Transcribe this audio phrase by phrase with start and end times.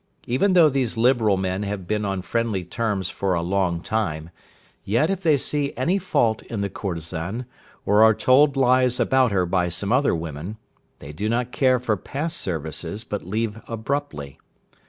[0.25, 4.31] Even though these liberal men have been on friendly terms for a long time,
[4.83, 7.45] yet if they see any fault in the courtesan,
[7.85, 10.57] or are told lies about her by some other women,
[10.97, 14.39] they do not care for past services, but leave abruptly.